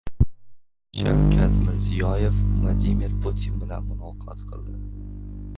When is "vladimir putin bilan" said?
2.63-3.89